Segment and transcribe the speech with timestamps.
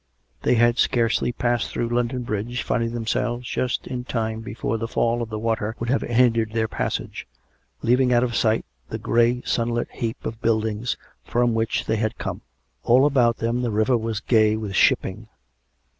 [0.41, 5.21] They had scarcely passed through London Bridge— finding themselves just in time before the fall
[5.21, 7.27] of the water would have hindered their passage,
[7.83, 12.41] leaving out of sight the grey sunlit heap of buildings from which they had come.
[12.81, 15.27] All about them the river was gay with shipping.